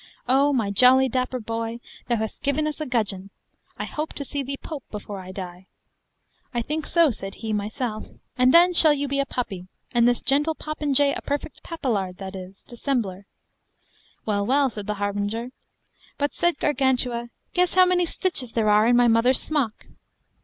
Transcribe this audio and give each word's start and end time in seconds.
O 0.27 0.51
my 0.51 0.71
jolly 0.71 1.07
dapper 1.07 1.39
boy, 1.39 1.79
thou 2.09 2.15
hast 2.15 2.41
given 2.41 2.65
us 2.65 2.81
a 2.81 2.87
gudgeon; 2.87 3.29
I 3.77 3.85
hope 3.85 4.13
to 4.13 4.25
see 4.25 4.41
thee 4.41 4.57
Pope 4.57 4.83
before 4.89 5.19
I 5.19 5.31
die. 5.31 5.67
I 6.51 6.63
think 6.63 6.87
so, 6.87 7.11
said 7.11 7.35
he, 7.35 7.53
myself; 7.53 8.07
and 8.35 8.51
then 8.51 8.73
shall 8.73 8.93
you 8.93 9.07
be 9.07 9.19
a 9.19 9.27
puppy, 9.27 9.67
and 9.91 10.07
this 10.07 10.23
gentle 10.23 10.55
popinjay 10.55 11.13
a 11.15 11.21
perfect 11.21 11.61
papelard, 11.61 12.17
that 12.17 12.35
is, 12.35 12.63
dissembler. 12.63 13.27
Well, 14.25 14.43
well, 14.43 14.71
said 14.71 14.87
the 14.87 14.95
harbinger. 14.95 15.51
But, 16.17 16.33
said 16.33 16.57
Gargantua, 16.57 17.29
guess 17.53 17.75
how 17.75 17.85
many 17.85 18.07
stitches 18.07 18.53
there 18.53 18.69
are 18.71 18.87
in 18.87 18.95
my 18.95 19.07
mother's 19.07 19.39
smock. 19.39 19.85